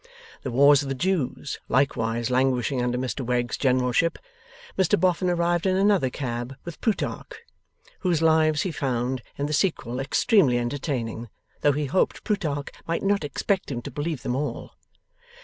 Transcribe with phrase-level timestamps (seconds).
[0.41, 4.17] The Wars of the Jews, likewise languishing under Mr Wegg's generalship,
[4.75, 7.27] Mr Boffin arrived in another cab with Plutarch:
[7.99, 11.29] whose Lives he found in the sequel extremely entertaining,
[11.61, 14.71] though he hoped Plutarch might not expect him to believe them all.